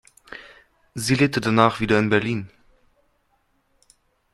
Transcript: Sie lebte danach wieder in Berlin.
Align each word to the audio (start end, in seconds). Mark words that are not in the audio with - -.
Sie 0.95 1.13
lebte 1.13 1.41
danach 1.41 1.79
wieder 1.79 1.99
in 1.99 2.09
Berlin. 2.09 2.49